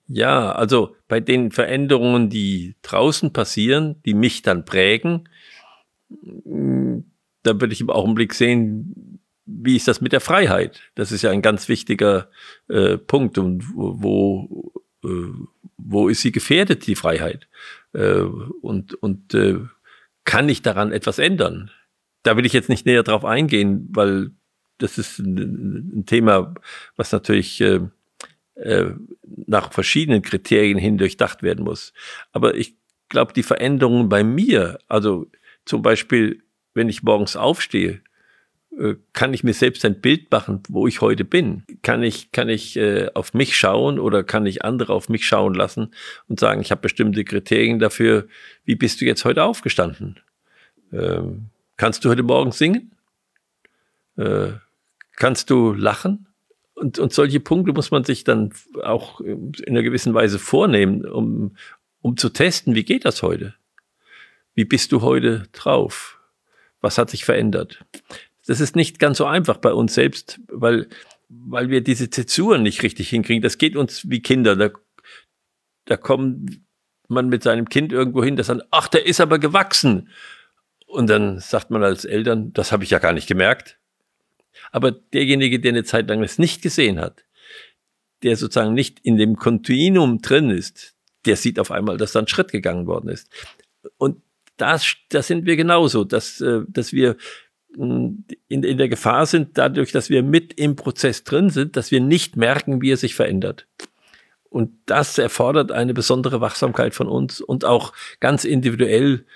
Ja, 0.07 0.53
also 0.53 0.97
bei 1.07 1.21
den 1.21 1.51
Veränderungen, 1.51 2.31
die 2.31 2.77
draußen 2.83 3.33
passieren, 3.33 4.03
die 4.05 4.15
mich 4.15 4.43
dann 4.43 4.65
prägen, 4.65 5.29
da 6.09 7.61
würde 7.61 7.73
ich 7.73 7.81
im 7.81 7.91
Augenblick 7.91 8.35
sehen, 8.35 9.21
wie 9.47 9.77
ist 9.77 9.89
das 9.89 10.01
mit 10.01 10.13
der 10.13 10.21
Freiheit? 10.21 10.81
Das 10.95 11.13
ist 11.13 11.23
ja 11.23 11.31
ein 11.31 11.43
ganz 11.43 11.69
wichtiger 11.69 12.31
äh, 12.69 12.97
Punkt 12.97 13.37
und 13.37 13.75
wo, 13.75 14.03
wo, 14.03 14.73
äh, 15.05 15.33
wo 15.77 16.09
ist 16.09 16.23
sie 16.23 16.33
gefährdet, 16.33 16.87
die 16.87 16.95
Freiheit? 16.95 17.47
Äh, 17.93 18.21
und 18.21 18.95
und 18.95 19.35
äh, 19.35 19.61
kann 20.25 20.49
ich 20.49 20.63
daran 20.63 20.93
etwas 20.93 21.19
ändern? 21.19 21.71
Da 22.23 22.39
will 22.39 22.47
ich 22.47 22.55
jetzt 22.55 22.71
nicht 22.71 22.87
näher 22.87 23.03
drauf 23.03 23.25
eingehen, 23.25 23.89
weil 23.93 24.31
das 24.85 24.99
ist 24.99 25.19
ein, 25.19 26.05
Thema, 26.07 26.55
was 26.97 27.11
natürlich 27.11 27.61
äh, 27.63 27.81
äh, 28.55 28.91
nach 29.47 29.73
verschiedenen 29.73 30.21
Kriterien 30.21 30.79
hin 30.79 30.99
durchdacht 30.99 31.43
werden 31.43 31.65
muss. 31.65 31.95
Aber 32.33 32.55
ich 32.55 32.77
glaube, 33.09 33.33
die 33.33 33.43
Veränderungen 33.43 34.11
bei 34.11 34.23
mir, 34.23 34.79
also 34.87 35.27
zum 35.65 35.81
Beispiel, 35.81 36.43
wenn 36.75 36.91
ich 36.91 37.03
morgens 37.03 37.35
aufstehe, 37.35 38.03
äh, 38.79 38.97
kann 39.15 39.33
ich 39.33 39.43
mir 39.43 39.55
selbst 39.55 39.87
ein 39.87 40.03
Bild 40.03 40.31
machen, 40.31 40.63
wo 40.69 40.87
ich 40.87 41.01
heute 41.01 41.25
bin? 41.25 41.63
Kann 41.81 42.03
ich, 42.03 42.31
kann 42.31 42.51
ich 42.51 42.77
äh, 42.77 43.09
auf 43.15 43.33
mich 43.33 43.57
schauen 43.57 43.99
oder 43.99 44.23
kann 44.23 44.45
ich 44.45 44.67
andere 44.67 44.93
auf 44.93 45.09
mich 45.09 45.27
schauen 45.27 45.55
lassen 45.55 45.95
und 46.29 46.39
sagen, 46.41 46.61
ich 46.61 46.71
habe 46.71 46.83
bestimmte 46.83 47.25
Kriterien 47.25 47.79
dafür, 47.79 48.29
wie 48.65 48.75
bist 48.75 49.01
du 49.01 49.07
jetzt 49.07 49.25
heute 49.25 49.45
aufgestanden? 49.45 50.21
Ähm, 50.93 51.47
kannst 51.79 52.05
du 52.05 52.11
heute 52.11 52.23
Morgen 52.23 52.53
singen? 52.53 52.91
Äh, 54.17 54.53
kannst 55.17 55.51
du 55.51 55.73
lachen? 55.73 56.29
Und, 56.75 56.99
und 56.99 57.13
solche 57.13 57.41
Punkte 57.41 57.73
muss 57.73 57.91
man 57.91 58.05
sich 58.05 58.25
dann 58.25 58.53
auch 58.83 59.21
in 59.21 59.53
einer 59.69 59.83
gewissen 59.83 60.13
Weise 60.13 60.39
vornehmen, 60.39 61.07
um, 61.07 61.57
um 62.01 62.17
zu 62.17 62.31
testen, 62.31 62.75
wie 62.75 62.85
geht 62.85 63.05
das 63.05 63.23
heute? 63.23 63.55
Wie 64.55 64.65
bist 64.65 64.93
du 64.93 65.01
heute 65.01 65.45
drauf? 65.53 66.21
Was 66.81 66.99
hat 66.99 67.11
sich 67.11 67.25
verändert? 67.25 67.85
Das 68.47 68.61
ist 68.61 68.77
nicht 68.77 68.99
ganz 68.99 69.19
so 69.19 69.25
einfach 69.25 69.57
bei 69.59 69.73
uns 69.73 69.95
selbst, 69.95 70.41
weil, 70.49 70.89
weil 71.29 71.71
wir 71.71 71.81
diese 71.81 72.11
Zäsuren 72.11 72.63
nicht 72.63 72.83
richtig 72.83 73.09
hinkriegen. 73.09 73.43
Das 73.43 73.59
geht 73.59 73.77
uns 73.77 74.11
wie 74.11 74.21
Kinder. 74.21 74.57
Da, 74.57 74.71
da 75.87 75.97
kommt 75.97 76.61
man 77.09 77.29
mit 77.29 77.43
seinem 77.43 77.69
Kind 77.69 77.93
irgendwo 77.93 78.25
hin, 78.25 78.37
das 78.37 78.49
sagt, 78.49 78.63
ach, 78.71 78.89
der 78.89 79.07
ist 79.07 79.21
aber 79.21 79.39
gewachsen. 79.39 80.09
Und 80.87 81.09
dann 81.09 81.39
sagt 81.39 81.71
man 81.71 81.83
als 81.83 82.05
Eltern, 82.05 82.53
das 82.53 82.73
habe 82.73 82.85
ich 82.85 82.91
ja 82.91 82.99
gar 82.99 83.13
nicht 83.13 83.27
gemerkt. 83.27 83.79
Aber 84.73 84.93
derjenige, 84.93 85.61
der 85.61 85.73
eine 85.73 85.85
Zeit 85.85 86.09
lang 86.09 86.21
das 86.23 86.39
nicht 86.39 86.63
gesehen 86.63 87.01
hat, 87.01 87.25
der 88.23 88.37
sozusagen 88.37 88.75
nicht 88.75 89.01
in 89.01 89.17
dem 89.17 89.37
Kontinuum 89.37 90.21
drin 90.23 90.51
ist, 90.51 90.95
der 91.25 91.37
sieht 91.37 91.59
auf 91.59 91.71
einmal, 91.71 91.97
dass 91.97 92.13
da 92.13 92.21
ein 92.21 92.29
Schritt 92.29 92.53
gegangen 92.53 92.87
worden 92.87 93.09
ist. 93.09 93.29
Und 93.99 94.23
da, 94.57 94.79
da 95.11 95.23
sind 95.23 95.47
wir 95.47 95.57
genauso, 95.57 96.05
dass, 96.05 96.41
äh, 96.41 96.61
dass 96.69 96.93
wir 96.93 97.17
hm, 97.75 98.25
in, 98.49 98.63
in 98.63 98.79
der 98.79 98.89
Gefahr 98.89 99.27
sind, 99.27 99.59
dadurch, 99.59 99.93
dass 99.93 100.11
wir 100.11 100.23
mit 100.23 100.55
im 100.55 100.77
Prozess 100.77 101.25
drin 101.25 101.51
sind, 101.51 101.77
dass 101.77 101.91
wir 101.91 102.01
nicht 102.01 102.37
merken, 102.37 102.81
wie 102.83 102.93
er 102.93 102.97
sich 102.97 103.15
verändert. 103.15 103.67
Und 104.49 104.71
das 104.87 105.19
erfordert 105.19 105.73
eine 105.73 105.95
besondere 105.95 106.41
Wachsamkeit 106.41 106.95
von 106.95 107.09
uns 107.09 107.41
und 107.41 107.65
auch 107.65 107.93
ganz 108.21 108.45
individuell 108.45 109.27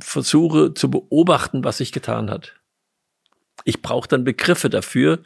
versuche 0.00 0.72
zu 0.72 0.90
beobachten, 0.90 1.62
was 1.62 1.78
sich 1.78 1.92
getan 1.92 2.30
hat. 2.30 2.54
Ich 3.64 3.82
brauche 3.82 4.08
dann 4.08 4.24
Begriffe 4.24 4.70
dafür, 4.70 5.20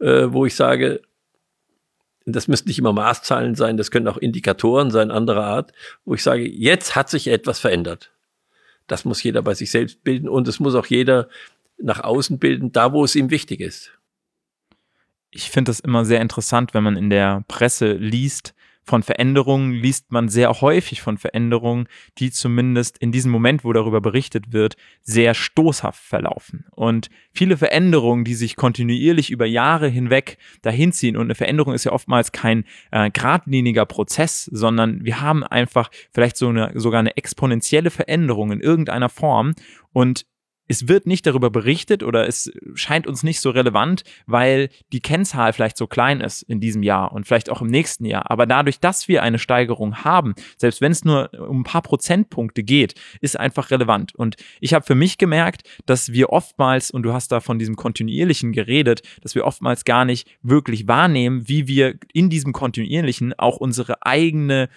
äh, 0.00 0.26
wo 0.28 0.46
ich 0.46 0.54
sage, 0.54 1.02
das 2.24 2.46
müssen 2.46 2.68
nicht 2.68 2.78
immer 2.78 2.92
Maßzahlen 2.92 3.54
sein, 3.54 3.76
das 3.76 3.90
können 3.90 4.08
auch 4.08 4.18
Indikatoren 4.18 4.90
sein, 4.90 5.10
anderer 5.10 5.44
Art, 5.44 5.72
wo 6.04 6.14
ich 6.14 6.22
sage, 6.22 6.46
jetzt 6.46 6.94
hat 6.94 7.08
sich 7.08 7.28
etwas 7.28 7.58
verändert. 7.58 8.12
Das 8.86 9.04
muss 9.04 9.22
jeder 9.22 9.42
bei 9.42 9.54
sich 9.54 9.70
selbst 9.70 10.04
bilden 10.04 10.28
und 10.28 10.46
es 10.48 10.60
muss 10.60 10.74
auch 10.74 10.86
jeder 10.86 11.28
nach 11.78 12.00
außen 12.00 12.38
bilden, 12.38 12.72
da 12.72 12.92
wo 12.92 13.04
es 13.04 13.14
ihm 13.16 13.30
wichtig 13.30 13.60
ist 13.60 13.98
ich 15.30 15.50
finde 15.50 15.70
das 15.70 15.80
immer 15.80 16.04
sehr 16.04 16.20
interessant, 16.20 16.74
wenn 16.74 16.84
man 16.84 16.96
in 16.96 17.10
der 17.10 17.44
Presse 17.48 17.92
liest, 17.92 18.54
von 18.88 19.02
Veränderungen 19.02 19.72
liest 19.72 20.10
man 20.10 20.28
sehr 20.28 20.60
häufig 20.60 21.02
von 21.02 21.18
Veränderungen, 21.18 21.88
die 22.18 22.30
zumindest 22.30 22.98
in 22.98 23.12
diesem 23.12 23.30
Moment, 23.30 23.62
wo 23.62 23.72
darüber 23.72 24.00
berichtet 24.00 24.52
wird, 24.52 24.76
sehr 25.02 25.34
stoßhaft 25.34 26.02
verlaufen. 26.02 26.64
Und 26.70 27.10
viele 27.32 27.56
Veränderungen, 27.56 28.24
die 28.24 28.34
sich 28.34 28.56
kontinuierlich 28.56 29.30
über 29.30 29.46
Jahre 29.46 29.88
hinweg 29.88 30.38
dahinziehen, 30.62 31.16
und 31.16 31.24
eine 31.24 31.34
Veränderung 31.34 31.74
ist 31.74 31.84
ja 31.84 31.92
oftmals 31.92 32.32
kein 32.32 32.64
äh, 32.90 33.10
geradliniger 33.10 33.84
Prozess, 33.84 34.44
sondern 34.44 35.04
wir 35.04 35.20
haben 35.20 35.44
einfach 35.44 35.90
vielleicht 36.10 36.36
so 36.38 36.48
eine, 36.48 36.72
sogar 36.74 37.00
eine 37.00 37.16
exponentielle 37.16 37.90
Veränderung 37.90 38.52
in 38.52 38.60
irgendeiner 38.60 39.10
Form. 39.10 39.54
Und 39.92 40.24
es 40.68 40.86
wird 40.86 41.06
nicht 41.06 41.26
darüber 41.26 41.50
berichtet 41.50 42.02
oder 42.02 42.28
es 42.28 42.52
scheint 42.74 43.06
uns 43.06 43.22
nicht 43.22 43.40
so 43.40 43.50
relevant, 43.50 44.04
weil 44.26 44.68
die 44.92 45.00
Kennzahl 45.00 45.52
vielleicht 45.54 45.78
so 45.78 45.86
klein 45.86 46.20
ist 46.20 46.42
in 46.42 46.60
diesem 46.60 46.82
Jahr 46.82 47.12
und 47.12 47.26
vielleicht 47.26 47.50
auch 47.50 47.62
im 47.62 47.68
nächsten 47.68 48.04
Jahr. 48.04 48.30
Aber 48.30 48.46
dadurch, 48.46 48.78
dass 48.78 49.08
wir 49.08 49.22
eine 49.22 49.38
Steigerung 49.38 50.04
haben, 50.04 50.34
selbst 50.58 50.80
wenn 50.82 50.92
es 50.92 51.04
nur 51.04 51.30
um 51.48 51.60
ein 51.60 51.64
paar 51.64 51.82
Prozentpunkte 51.82 52.62
geht, 52.62 52.94
ist 53.22 53.40
einfach 53.40 53.70
relevant. 53.70 54.14
Und 54.14 54.36
ich 54.60 54.74
habe 54.74 54.84
für 54.84 54.94
mich 54.94 55.16
gemerkt, 55.16 55.62
dass 55.86 56.12
wir 56.12 56.30
oftmals, 56.30 56.90
und 56.90 57.02
du 57.02 57.14
hast 57.14 57.32
da 57.32 57.40
von 57.40 57.58
diesem 57.58 57.76
kontinuierlichen 57.76 58.52
geredet, 58.52 59.00
dass 59.22 59.34
wir 59.34 59.46
oftmals 59.46 59.84
gar 59.84 60.04
nicht 60.04 60.28
wirklich 60.42 60.86
wahrnehmen, 60.86 61.48
wie 61.48 61.66
wir 61.66 61.94
in 62.12 62.28
diesem 62.28 62.52
kontinuierlichen 62.52 63.32
auch 63.38 63.56
unsere 63.56 64.04
eigene, 64.04 64.68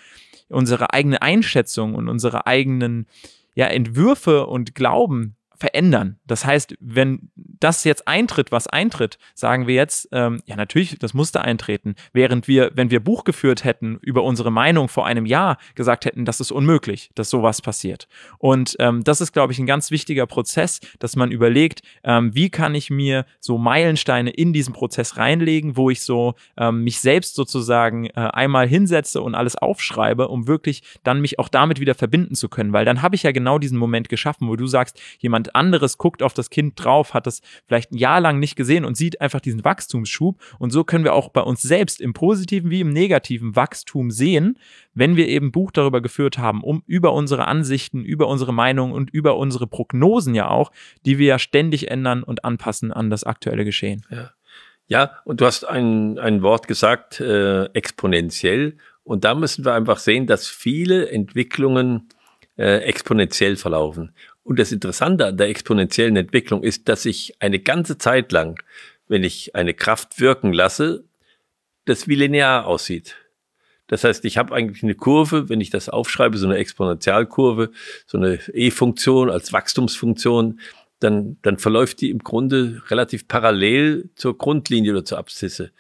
unsere 0.48 0.93
eigene 0.93 1.21
Einschätzung 1.21 1.95
und 1.95 2.07
unsere 2.07 2.48
eigenen 2.48 3.07
ja, 3.55 3.67
Entwürfe 3.67 4.48
und 4.48 4.74
Glauben 4.74 5.36
verändern. 5.61 6.17
Das 6.25 6.43
heißt, 6.43 6.75
wenn 6.79 7.29
das 7.35 7.83
jetzt 7.83 8.07
eintritt, 8.07 8.51
was 8.51 8.65
eintritt, 8.65 9.19
sagen 9.35 9.67
wir 9.67 9.75
jetzt, 9.75 10.09
ähm, 10.11 10.41
ja 10.45 10.55
natürlich, 10.55 10.97
das 10.97 11.13
musste 11.13 11.41
eintreten. 11.41 11.93
Während 12.13 12.47
wir, 12.47 12.71
wenn 12.73 12.89
wir 12.89 12.99
Buch 12.99 13.23
geführt 13.25 13.63
hätten 13.63 13.99
über 14.01 14.23
unsere 14.23 14.51
Meinung 14.51 14.89
vor 14.89 15.05
einem 15.05 15.27
Jahr, 15.27 15.59
gesagt 15.75 16.05
hätten, 16.05 16.25
das 16.25 16.39
ist 16.39 16.51
unmöglich, 16.51 17.11
dass 17.13 17.29
sowas 17.29 17.61
passiert. 17.61 18.07
Und 18.39 18.75
ähm, 18.79 19.03
das 19.03 19.21
ist, 19.21 19.33
glaube 19.33 19.53
ich, 19.53 19.59
ein 19.59 19.67
ganz 19.67 19.91
wichtiger 19.91 20.25
Prozess, 20.25 20.79
dass 20.97 21.15
man 21.15 21.31
überlegt, 21.31 21.81
ähm, 22.03 22.33
wie 22.33 22.49
kann 22.49 22.73
ich 22.73 22.89
mir 22.89 23.25
so 23.39 23.59
Meilensteine 23.59 24.31
in 24.31 24.53
diesen 24.53 24.73
Prozess 24.73 25.17
reinlegen, 25.17 25.77
wo 25.77 25.91
ich 25.91 26.01
so 26.01 26.33
ähm, 26.57 26.83
mich 26.83 26.99
selbst 26.99 27.35
sozusagen 27.35 28.07
äh, 28.07 28.13
einmal 28.15 28.67
hinsetze 28.67 29.21
und 29.21 29.35
alles 29.35 29.55
aufschreibe, 29.55 30.27
um 30.27 30.47
wirklich 30.47 30.81
dann 31.03 31.21
mich 31.21 31.37
auch 31.37 31.49
damit 31.49 31.79
wieder 31.79 31.93
verbinden 31.93 32.33
zu 32.33 32.49
können. 32.49 32.73
Weil 32.73 32.85
dann 32.85 33.03
habe 33.03 33.15
ich 33.15 33.21
ja 33.21 33.31
genau 33.31 33.59
diesen 33.59 33.77
Moment 33.77 34.09
geschaffen, 34.09 34.47
wo 34.47 34.55
du 34.55 34.65
sagst, 34.65 34.99
jemand 35.19 35.50
anderes 35.55 35.98
guckt 35.98 36.24
auf 36.24 36.34
das 36.34 36.50
Kind 36.50 36.74
drauf, 36.84 37.13
hat 37.13 37.27
das 37.27 37.41
vielleicht 37.67 37.91
ein 37.91 37.98
Jahr 37.98 38.22
lang 38.22 38.39
nicht 38.39 38.55
gesehen 38.55 38.86
und 38.86 38.98
sieht 38.98 39.22
einfach 39.22 39.41
diesen 39.41 39.63
Wachstumsschub. 39.63 40.41
Und 40.60 40.72
so 40.72 40.84
können 40.84 41.03
wir 41.03 41.13
auch 41.13 41.29
bei 41.29 41.41
uns 41.41 41.62
selbst 41.62 42.01
im 42.01 42.13
positiven 42.13 42.70
wie 42.70 42.81
im 42.81 42.91
negativen 42.91 43.55
Wachstum 43.55 44.12
sehen, 44.12 44.58
wenn 44.93 45.15
wir 45.15 45.27
eben 45.27 45.51
Buch 45.51 45.72
darüber 45.72 46.01
geführt 46.01 46.38
haben, 46.38 46.63
um 46.63 46.84
über 46.86 47.13
unsere 47.13 47.48
Ansichten, 47.48 48.03
über 48.03 48.27
unsere 48.27 48.53
Meinungen 48.53 48.93
und 48.93 49.10
über 49.10 49.38
unsere 49.38 49.67
Prognosen 49.67 50.36
ja 50.36 50.50
auch, 50.50 50.72
die 51.05 51.17
wir 51.17 51.27
ja 51.27 51.39
ständig 51.39 51.89
ändern 51.89 52.24
und 52.24 52.46
anpassen 52.46 52.91
an 52.91 53.10
das 53.10 53.24
aktuelle 53.24 53.65
Geschehen. 53.65 54.05
Ja. 54.10 54.31
Ja, 54.88 55.22
und 55.24 55.39
du 55.39 55.46
hast 55.46 55.63
ein, 55.63 56.20
ein 56.20 56.41
Wort 56.41 56.67
gesagt, 56.67 57.22
äh, 57.22 57.63
exponentiell. 57.67 58.75
Und 59.05 59.24
da 59.24 59.36
müssen 59.36 59.63
wir 59.63 59.74
einfach 59.74 59.98
sehen, 59.98 60.27
dass 60.27 60.48
viele 60.48 61.10
Entwicklungen 61.10 62.10
äh, 62.58 62.79
exponentiell 62.79 63.55
verlaufen. 63.55 64.13
Und 64.43 64.60
das 64.60 64.71
Interessante 64.71 65.27
an 65.27 65.38
der 65.38 65.50
exponentiellen 65.50 66.15
Entwicklung 66.15 66.63
ist, 66.63 66.89
dass 66.89 67.05
ich 67.05 67.36
eine 67.39 67.60
ganze 67.60 67.98
Zeit 67.98 68.31
lang, 68.31 68.60
wenn 69.07 69.24
ich 69.24 69.55
eine 69.55 69.74
Kraft 69.74 70.19
wirken 70.19 70.53
lasse, 70.53 71.03
das 71.86 72.07
wie 72.07 72.15
linear 72.15 72.65
aussieht. 72.65 73.15
Das 73.88 74.03
heißt, 74.03 74.24
ich 74.24 74.38
habe 74.38 74.55
eigentlich 74.55 74.83
eine 74.83 74.95
Kurve, 74.95 75.50
wenn 75.50 75.60
ich 75.60 75.69
das 75.69 75.89
aufschreibe, 75.89 76.38
so 76.38 76.48
eine 76.48 76.57
Exponentialkurve, 76.57 77.71
so 78.07 78.17
eine 78.17 78.39
E-Funktion 78.53 79.29
als 79.29 79.51
Wachstumsfunktion, 79.51 80.62
dann, 81.00 81.38
dann 81.41 81.57
verläuft 81.57 82.00
die 82.00 82.10
im 82.10 82.19
Grunde 82.19 82.81
relativ 82.88 83.27
parallel 83.27 84.10
zur 84.15 84.38
Grundlinie 84.38 84.93
oder 84.93 85.03
zur 85.03 85.17
Abszisse. 85.17 85.71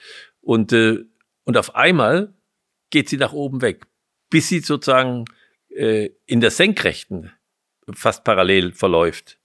Und, 0.41 0.73
äh, 0.73 1.05
und 1.45 1.57
auf 1.57 1.75
einmal 1.75 2.33
geht 2.89 3.07
sie 3.07 3.17
nach 3.17 3.31
oben 3.31 3.61
weg, 3.61 3.85
bis 4.29 4.49
sie 4.49 4.59
sozusagen 4.59 5.25
äh, 5.69 6.09
in 6.25 6.41
der 6.41 6.51
Senkrechten 6.51 7.31
fast 7.93 8.23
parallel 8.23 8.71
verläuft. 8.71 9.37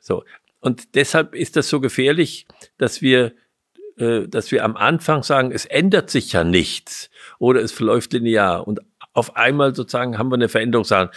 So. 0.00 0.24
Und 0.60 0.94
deshalb 0.94 1.34
ist 1.34 1.56
das 1.56 1.68
so 1.68 1.80
gefährlich, 1.80 2.46
dass 2.76 3.00
wir, 3.02 3.32
äh, 3.96 4.26
dass 4.26 4.50
wir 4.50 4.64
am 4.64 4.76
Anfang 4.76 5.22
sagen, 5.22 5.52
es 5.52 5.64
ändert 5.64 6.10
sich 6.10 6.32
ja 6.32 6.44
nichts 6.44 7.10
oder 7.38 7.60
es 7.60 7.72
verläuft 7.72 8.12
linear 8.12 8.66
und 8.66 8.80
auf 9.12 9.36
einmal 9.36 9.74
sozusagen 9.74 10.18
haben 10.18 10.30
wir 10.30 10.34
eine 10.36 10.48
Veränderung, 10.48 10.84
sagen, 10.84 11.10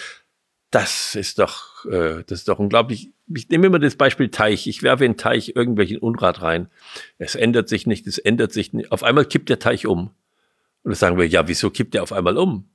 das 0.72 1.16
ist 1.16 1.38
doch, 1.38 1.86
äh, 1.86 2.24
das 2.26 2.40
ist 2.40 2.48
doch 2.48 2.58
unglaublich. 2.58 3.12
Ich 3.34 3.50
nehme 3.50 3.68
immer 3.68 3.80
das 3.80 3.96
Beispiel 3.96 4.30
Teich. 4.30 4.68
Ich 4.68 4.84
werfe 4.84 5.06
in 5.06 5.14
den 5.14 5.18
Teich 5.18 5.56
irgendwelchen 5.56 5.98
Unrat 5.98 6.42
rein. 6.42 6.70
Es 7.18 7.36
ändert 7.36 7.70
sich 7.70 7.86
nicht, 7.86 8.08
es 8.08 8.18
ändert 8.18 8.54
sich 8.54 8.74
nicht. 8.74 8.92
Auf 8.92 9.04
einmal 9.04 9.26
kippt 9.26 9.50
der 9.50 9.60
Teich 9.60 9.86
um. 9.86 10.08
Und 10.84 10.92
dann 10.92 10.96
sagen 10.96 11.18
wir, 11.18 11.28
ja, 11.28 11.48
wieso 11.48 11.70
kippt 11.70 11.94
der 11.94 12.04
auf 12.04 12.14
einmal 12.14 12.38
um? 12.38 12.71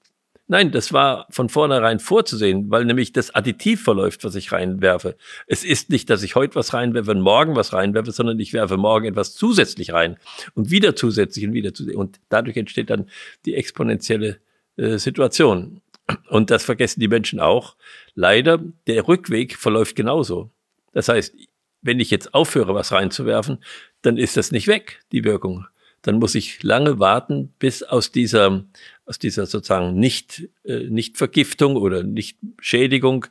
Nein, 0.49 0.71
das 0.71 0.93
war 0.93 1.27
von 1.31 1.49
vornherein 1.49 1.99
vorzusehen, 1.99 2.71
weil 2.71 2.85
nämlich 2.85 3.13
das 3.13 3.35
Additiv 3.35 3.83
verläuft, 3.83 4.23
was 4.23 4.37
ich 4.37 4.53
reinwerfe. 4.53 5.17
Es 5.49 5.65
ist 5.65 5.91
nicht, 5.91 6.09
dass 6.09 6.23
ich 6.23 6.37
heute 6.37 6.55
was 6.55 6.73
reinwerfe 6.73 7.11
und 7.11 7.21
morgen 7.21 7.57
was 7.57 7.73
reinwerfe, 7.73 8.13
sondern 8.13 8.39
ich 8.39 8.53
werfe 8.53 8.77
morgen 8.77 9.07
etwas 9.07 9.35
zusätzlich 9.35 9.93
rein 9.93 10.19
und 10.55 10.71
wieder 10.71 10.95
zusätzlich 10.95 11.47
und 11.47 11.53
wieder 11.53 11.75
zusätzlich. 11.75 11.99
Und 11.99 12.21
dadurch 12.29 12.57
entsteht 12.57 12.91
dann 12.91 13.11
die 13.45 13.55
exponentielle 13.55 14.39
äh, 14.77 14.99
Situation. 14.99 15.81
Und 16.29 16.51
das 16.51 16.65
vergessen 16.65 17.01
die 17.01 17.09
Menschen 17.09 17.41
auch. 17.41 17.75
Leider, 18.15 18.61
der 18.87 19.09
Rückweg 19.09 19.57
verläuft 19.57 19.97
genauso. 19.97 20.51
Das 20.93 21.09
heißt, 21.09 21.35
wenn 21.83 21.99
ich 21.99 22.11
jetzt 22.11 22.35
aufhöre, 22.35 22.73
was 22.75 22.93
reinzuwerfen, 22.93 23.59
dann 24.03 24.17
ist 24.17 24.37
das 24.37 24.53
nicht 24.53 24.69
weg, 24.69 25.01
die 25.11 25.25
Wirkung 25.25 25.67
dann 26.07 26.19
muss 26.19 26.35
ich 26.35 26.63
lange 26.63 26.99
warten, 26.99 27.53
bis 27.59 27.83
aus 27.83 28.13
dieser, 28.13 28.65
aus 29.05 29.19
dieser 29.19 29.47
sozusagen 29.47 29.99
nicht, 29.99 30.49
äh, 30.65 30.85
nicht 30.89 31.17
Vergiftung 31.17 31.77
oder 31.77 32.03
nicht 32.03 32.39
Schädigung 32.61 33.27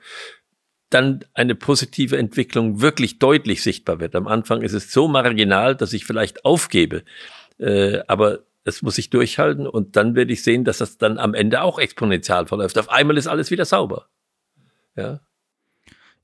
dann 0.89 1.25
eine 1.33 1.55
positive 1.55 2.17
Entwicklung 2.17 2.81
wirklich 2.81 3.19
deutlich 3.19 3.63
sichtbar 3.63 3.99
wird. 3.99 4.15
Am 4.15 4.27
Anfang 4.27 4.61
ist 4.61 4.73
es 4.73 4.91
so 4.91 5.07
marginal, 5.07 5.75
dass 5.75 5.93
ich 5.93 6.05
vielleicht 6.05 6.45
aufgebe, 6.45 7.03
äh, 7.57 7.99
aber 8.07 8.43
das 8.63 8.81
muss 8.81 8.97
ich 8.97 9.09
durchhalten 9.09 9.67
und 9.67 9.95
dann 9.95 10.15
werde 10.15 10.33
ich 10.33 10.43
sehen, 10.43 10.63
dass 10.63 10.79
das 10.79 10.97
dann 10.97 11.17
am 11.17 11.33
Ende 11.33 11.61
auch 11.61 11.79
exponentiell 11.79 12.47
verläuft. 12.47 12.77
Auf 12.77 12.89
einmal 12.89 13.17
ist 13.17 13.27
alles 13.27 13.51
wieder 13.51 13.65
sauber. 13.65 14.07
Ja. 14.95 15.21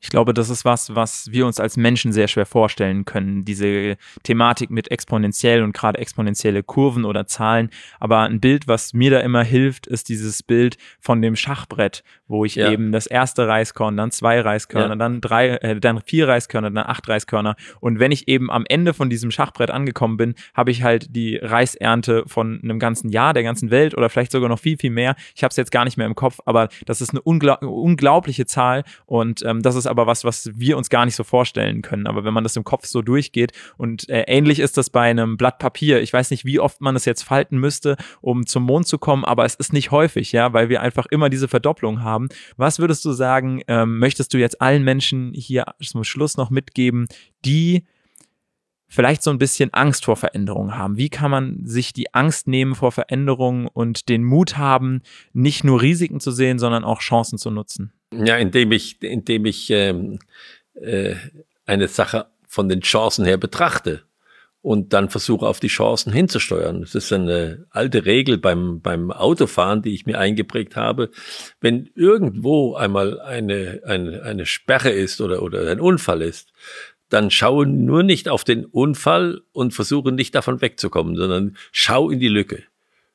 Ich 0.02 0.10
glaube, 0.10 0.34
das 0.34 0.50
ist 0.50 0.66
was, 0.66 0.96
was 0.96 1.32
wir 1.32 1.46
uns 1.46 1.60
als 1.60 1.78
Menschen 1.78 2.12
sehr 2.12 2.28
schwer 2.28 2.48
vorstellen 2.48 3.06
können. 3.06 3.46
Diese 3.46 3.98
Thematik 4.24 4.72
mit 4.72 4.90
exponentiell 4.90 5.62
und 5.62 5.74
gerade 5.74 6.00
exponentielle 6.00 6.64
Kurven 6.64 7.06
oder 7.06 7.28
Zahlen. 7.28 7.70
Aber 8.00 8.22
ein 8.22 8.40
Bild, 8.40 8.68
was 8.68 8.94
mir 8.94 9.12
da 9.12 9.20
immer 9.20 9.44
hilft, 9.44 9.86
ist 9.86 10.10
dieses 10.10 10.42
Bild 10.42 10.78
von 11.00 11.22
dem 11.22 11.36
Schachbrett, 11.36 12.04
wo 12.28 12.46
ich 12.46 12.56
ja. 12.56 12.72
eben 12.72 12.92
das 12.92 13.06
erste 13.06 13.48
Reiskorn, 13.48 13.96
dann 13.96 14.10
zwei 14.10 14.42
Reiskörner, 14.42 14.90
ja. 14.90 14.96
dann 14.96 15.22
drei, 15.22 15.50
äh, 15.58 15.80
dann 15.80 16.02
vier 16.02 16.28
Reiskörner, 16.28 16.72
dann 16.72 16.86
acht 16.86 17.08
Reiskörner. 17.08 17.56
Und 17.80 18.00
wenn 18.00 18.12
ich 18.12 18.28
eben 18.28 18.50
am 18.50 18.66
Ende 18.68 18.96
von 18.96 19.10
diesem 19.10 19.30
Schachbrett 19.30 19.70
angekommen 19.70 20.18
bin, 20.18 20.34
habe 20.56 20.72
ich 20.72 20.82
halt 20.82 21.16
die 21.16 21.38
Reisernte 21.38 22.24
von 22.26 22.60
einem 22.64 22.80
ganzen 22.80 23.10
Jahr, 23.10 23.34
der 23.34 23.44
ganzen 23.44 23.70
Welt 23.70 23.96
oder 23.96 24.10
vielleicht 24.10 24.32
sogar 24.32 24.50
noch 24.50 24.60
viel, 24.60 24.78
viel 24.78 24.90
mehr. 24.90 25.16
Ich 25.36 25.44
habe 25.44 25.52
es 25.52 25.58
jetzt 25.58 25.72
gar 25.72 25.86
nicht 25.86 25.98
mehr 25.98 26.08
im 26.08 26.16
Kopf, 26.16 26.40
aber 26.46 26.70
das 26.88 27.02
ist 27.02 27.12
eine 27.12 27.22
unglaub 27.22 27.62
unglaubliche 27.62 28.46
Zahl 28.48 28.84
und 29.06 29.44
ähm, 29.46 29.62
das 29.62 29.76
ist 29.76 29.91
aber 29.92 30.08
was, 30.08 30.24
was 30.24 30.50
wir 30.56 30.78
uns 30.78 30.90
gar 30.90 31.06
nicht 31.06 31.16
so 31.16 31.24
vorstellen 31.24 31.84
können. 31.84 32.08
Aber 32.08 32.24
wenn 32.24 32.34
man 32.34 32.44
das 32.44 32.56
im 32.56 32.64
Kopf 32.64 32.88
so 32.88 33.04
durchgeht 33.04 33.52
und 33.78 34.10
äh, 34.10 34.24
ähnlich 34.28 34.60
ist 34.60 34.78
das 34.78 34.90
bei 34.90 35.10
einem 35.10 35.38
Blatt 35.38 35.60
Papier. 35.60 36.02
Ich 36.02 36.12
weiß 36.12 36.32
nicht, 36.32 36.46
wie 36.46 36.60
oft 36.60 36.82
man 36.82 36.96
es 36.96 37.06
jetzt 37.06 37.22
falten 37.22 37.60
müsste, 37.60 37.98
um 38.22 38.48
zum 38.48 38.64
Mond 38.64 38.88
zu 38.88 38.98
kommen, 38.98 39.24
aber 39.24 39.46
es 39.46 39.54
ist 39.54 39.74
nicht 39.74 39.92
häufig, 39.92 40.32
ja, 40.32 40.54
weil 40.54 40.70
wir 40.70 40.82
einfach 40.82 41.06
immer 41.06 41.30
diese 41.30 41.48
Verdopplung 41.48 42.02
haben. 42.02 42.30
Was 42.58 42.80
würdest 42.80 43.06
du 43.06 43.12
sagen, 43.12 43.62
ähm, 43.68 44.00
möchtest 44.00 44.34
du 44.34 44.40
jetzt 44.40 44.62
allen 44.62 44.84
Menschen 44.84 45.34
hier 45.36 45.66
zum 45.82 46.04
Schluss 46.04 46.38
noch 46.38 46.50
mitgeben, 46.50 47.08
die 47.46 47.84
vielleicht 48.92 49.24
so 49.24 49.32
ein 49.32 49.38
bisschen 49.38 49.74
Angst 49.74 50.04
vor 50.04 50.18
Veränderungen 50.18 50.78
haben. 50.78 50.98
Wie 50.98 51.08
kann 51.08 51.32
man 51.32 51.66
sich 51.66 51.94
die 51.94 52.14
Angst 52.14 52.48
nehmen 52.48 52.76
vor 52.76 52.92
Veränderungen 52.92 53.68
und 53.68 54.10
den 54.10 54.22
Mut 54.22 54.58
haben, 54.58 55.02
nicht 55.32 55.64
nur 55.64 55.82
Risiken 55.82 56.20
zu 56.20 56.32
sehen, 56.32 56.60
sondern 56.60 56.84
auch 56.84 57.00
Chancen 57.00 57.38
zu 57.38 57.52
nutzen? 57.52 57.94
Ja, 58.14 58.38
indem 58.38 58.72
ich, 58.72 59.02
indem 59.02 59.46
ich 59.46 59.70
ähm, 59.70 60.20
äh, 60.76 61.16
eine 61.66 61.88
Sache 61.88 62.28
von 62.48 62.68
den 62.68 62.82
Chancen 62.82 63.26
her 63.26 63.38
betrachte 63.38 64.04
und 64.62 64.94
dann 64.94 65.10
versuche 65.10 65.48
auf 65.48 65.60
die 65.60 65.68
Chancen 65.68 66.14
hinzusteuern. 66.14 66.82
Das 66.82 66.94
ist 66.94 67.12
eine 67.12 67.66
alte 67.72 68.06
Regel 68.06 68.38
beim, 68.38 68.82
beim 68.82 69.12
Autofahren, 69.12 69.82
die 69.82 69.94
ich 69.94 70.06
mir 70.06 70.20
eingeprägt 70.20 70.76
habe. 70.76 71.10
Wenn 71.62 71.90
irgendwo 71.96 72.76
einmal 72.76 73.20
eine, 73.20 73.82
eine, 73.86 74.24
eine 74.24 74.46
Sperre 74.46 74.92
ist 74.92 75.22
oder, 75.22 75.42
oder 75.42 75.70
ein 75.72 75.80
Unfall 75.80 76.22
ist, 76.22 76.52
dann 77.10 77.32
schau 77.32 77.64
nur 77.66 78.04
nicht 78.04 78.30
auf 78.30 78.44
den 78.44 78.66
Unfall 78.66 79.42
und 79.52 79.74
versuche 79.74 80.12
nicht 80.12 80.36
davon 80.36 80.62
wegzukommen, 80.62 81.16
sondern 81.16 81.58
schau 81.72 82.10
in 82.10 82.20
die 82.20 82.30
Lücke. 82.30 82.64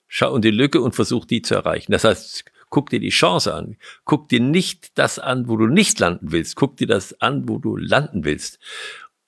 Schau 0.09 0.35
in 0.37 0.43
die 0.43 0.50
Lücke 0.50 0.81
und 0.81 0.95
versuch 0.95 1.25
die 1.25 1.43
zu 1.43 1.55
erreichen. 1.55 1.93
Das 1.93 2.05
heißt, 2.05 2.45
guck 2.70 2.90
dir 2.90 3.00
die 3.00 3.11
Chance 3.11 3.54
an. 3.54 3.76
Guck 4.04 4.28
dir 4.28 4.40
nicht 4.40 4.99
das 4.99 5.18
an, 5.18 5.49
wo 5.49 5.56
du 5.56 5.66
nicht 5.66 5.99
landen 5.99 6.32
willst. 6.32 6.56
Guck 6.56 6.76
dir 6.76 6.87
das 6.87 7.20
an, 7.20 7.49
wo 7.49 7.58
du 7.58 7.76
landen 7.76 8.25
willst. 8.25 8.58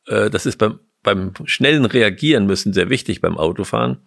Äh, 0.06 0.30
das 0.30 0.46
ist 0.46 0.58
beim, 0.58 0.80
beim 1.02 1.32
schnellen 1.44 1.84
Reagieren 1.84 2.46
müssen 2.46 2.72
sehr 2.72 2.90
wichtig 2.90 3.20
beim 3.20 3.38
Autofahren. 3.38 3.98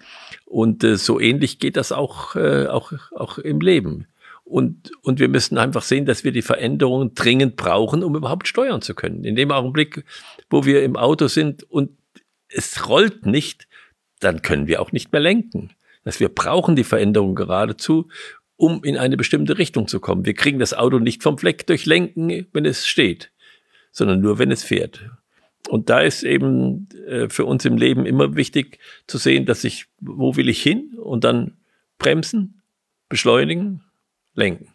Und 0.45 0.83
äh, 0.83 0.97
so 0.97 1.19
ähnlich 1.19 1.59
geht 1.59 1.77
das 1.77 1.91
auch, 1.91 2.35
äh, 2.35 2.67
auch, 2.67 2.91
auch 3.15 3.38
im 3.38 3.61
Leben. 3.61 4.07
Und, 4.43 4.91
und 5.01 5.19
wir 5.19 5.29
müssen 5.29 5.57
einfach 5.57 5.81
sehen, 5.81 6.05
dass 6.05 6.25
wir 6.25 6.33
die 6.33 6.41
Veränderungen 6.41 7.13
dringend 7.15 7.55
brauchen, 7.55 8.03
um 8.03 8.15
überhaupt 8.15 8.50
steuern 8.50 8.81
zu 8.81 8.93
können. 8.93 9.23
In 9.23 9.35
dem 9.35 9.50
Augenblick, 9.50 10.03
wo 10.50 10.65
wir 10.65 10.83
im 10.83 10.97
Auto 10.97 11.27
sind 11.27 11.63
und 11.63 11.91
es 12.50 12.89
rollt 12.89 13.25
nicht, 13.25 13.69
dann 14.19 14.41
können 14.41 14.67
wir 14.67 14.81
auch 14.81 14.91
nicht 14.91 15.13
mehr 15.13 15.21
lenken. 15.21 15.71
Dass 16.03 16.19
wir 16.19 16.29
brauchen 16.29 16.75
die 16.75 16.83
Veränderung 16.83 17.35
geradezu, 17.35 18.09
um 18.62 18.84
in 18.84 18.96
eine 18.96 19.18
bestimmte 19.18 19.58
Richtung 19.58 19.88
zu 19.88 20.00
kommen. 20.00 20.24
Wir 20.24 20.36
kriegen 20.36 20.60
das 20.60 20.75
Auto 20.75 21.00
nicht 21.00 21.24
vom 21.24 21.36
Fleck 21.39 21.65
durchlenken, 21.65 22.46
wenn 22.53 22.65
es 22.65 22.86
steht, 22.86 23.32
sondern 23.91 24.22
nur, 24.22 24.38
wenn 24.38 24.51
es 24.51 24.63
fährt. 24.63 25.10
Und 25.68 25.89
da 25.89 26.01
ist 26.01 26.22
eben 26.22 26.88
äh, 27.08 27.27
für 27.27 27.46
uns 27.46 27.65
im 27.65 27.75
Leben 27.75 28.06
immer 28.06 28.36
wichtig 28.36 28.77
zu 29.08 29.18
sehen, 29.18 29.48
dass 29.48 29.63
ich, 29.63 29.88
wo 30.00 30.36
will 30.36 30.48
ich 30.48 30.62
hin? 30.62 30.94
Und 30.96 31.24
dann 31.24 31.58
bremsen, 31.98 32.62
beschleunigen, 33.10 33.84
lenken. 34.36 34.68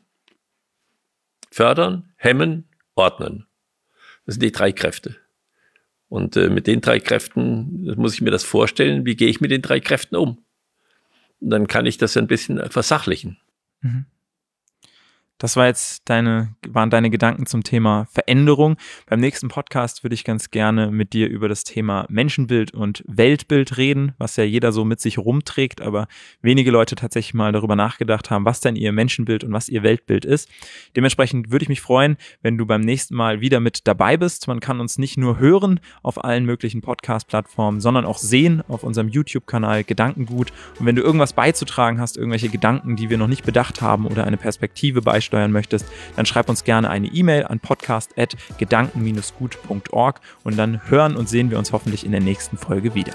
Fördern, 1.53 2.13
hemmen, 2.17 2.69
ordnen. 2.97 3.47
Das 4.25 4.35
sind 4.35 4.43
die 4.43 4.53
drei 4.53 4.73
Kräfte. 4.73 5.15
Und 6.09 6.37
äh, 6.37 6.51
mit 6.51 6.67
den 6.67 6.81
drei 6.81 6.99
Kräften 6.99 7.95
muss 7.95 8.15
ich 8.15 8.21
mir 8.21 8.33
das 8.33 8.43
vorstellen, 8.43 9.07
wie 9.07 9.15
gehe 9.15 9.29
ich 9.29 9.41
mit 9.41 9.53
den 9.53 9.63
drei 9.63 9.79
Kräften 9.79 10.17
um? 10.17 10.45
Und 11.39 11.51
dann 11.51 11.69
kann 11.69 11.87
ich 11.87 11.99
das 11.99 12.17
ein 12.17 12.27
bisschen 12.27 12.69
versachlichen. 12.69 13.39
Mm-hmm. 13.87 14.16
Das 15.39 15.55
war 15.55 15.67
jetzt 15.67 16.09
deine, 16.09 16.55
waren 16.67 16.89
deine 16.89 17.11
Gedanken 17.11 17.45
zum 17.45 17.63
Thema 17.63 18.07
Veränderung. 18.11 18.77
Beim 19.05 19.21
nächsten 19.21 19.49
Podcast 19.49 20.03
würde 20.03 20.15
ich 20.15 20.25
ganz 20.25 20.51
gerne 20.51 20.91
mit 20.91 21.13
dir 21.13 21.29
über 21.29 21.47
das 21.47 21.63
Thema 21.63 22.07
Menschenbild 22.09 22.73
und 22.73 23.05
Weltbild 23.07 23.77
reden, 23.77 24.15
was 24.17 24.37
ja 24.37 24.45
jeder 24.45 24.73
so 24.73 24.87
mit 24.87 24.99
sich 24.99 25.19
rumträgt, 25.19 25.83
aber 25.83 26.09
wenige 26.41 26.71
Leute 26.71 26.95
tatsächlich 26.95 27.35
mal 27.35 27.53
darüber 27.53 27.77
nachgedacht 27.77 28.31
haben, 28.31 28.47
was 28.47 28.61
denn 28.61 28.77
ihr 28.77 28.93
Menschenbild 28.93 29.45
und 29.45 29.53
was 29.53 29.69
ihr 29.69 29.83
Weltbild 29.83 30.25
ist. 30.25 30.49
Dementsprechend 30.97 31.51
würde 31.51 31.65
ich 31.65 31.69
mich 31.69 31.83
freuen, 31.83 32.17
wenn 32.41 32.57
du 32.57 32.65
beim 32.65 32.81
nächsten 32.81 33.15
Mal 33.15 33.43
wieder 33.43 33.61
mit 33.61 33.87
dabei 33.87 34.17
bist. 34.17 34.49
Man 34.49 34.61
kann 34.61 34.81
uns 34.81 34.97
nicht 34.97 35.19
nur 35.19 35.39
hören 35.39 35.81
auf 36.03 36.25
allen 36.25 36.47
möglichen 36.47 36.81
Podcast-Plattformen, 36.81 37.83
sondern 37.83 38.07
auch 38.07 38.17
sehen 38.17 38.63
auf 38.69 38.83
unserem 38.83 39.11
YouTube-Kanal 39.11 39.85
Gedankengut. 39.85 40.51
Und 40.79 40.87
wenn 40.87 40.97
du 40.97 41.03
irgendwas 41.03 41.35
beizutragen 41.35 42.01
hast, 42.01 42.17
irgendwelche 42.17 42.49
Gedanken, 42.49 42.97
die 42.97 43.11
wir 43.11 43.19
noch 43.19 43.29
nicht 43.29 43.45
bedacht 43.45 43.83
haben 43.83 44.07
oder 44.07 44.25
eine 44.25 44.39
Perspektive 44.39 45.03
beispielsweise 45.03 45.26
beisteuern 45.27 45.53
möchtest, 45.53 45.85
dann 46.17 46.27
schreib 46.27 46.49
uns 46.49 46.65
gerne 46.65 46.91
eine 46.91 47.07
E-Mail 47.09 47.45
an 47.45 47.61
podcast.gedanken-gut.org 47.61 50.21
und 50.45 50.57
dann 50.57 50.89
hören 50.89 51.17
und 51.17 51.29
sehen 51.29 51.51
wir 51.51 51.59
uns 51.59 51.73
hoffentlich 51.73 52.07
in 52.07 52.13
der 52.13 52.21
nächsten 52.21 52.57
Folge 52.57 52.95
wieder. 52.95 53.13